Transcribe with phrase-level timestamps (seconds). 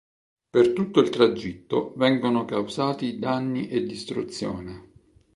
[0.49, 4.91] Per tutto il tragitto vengono causati danni e distruzione.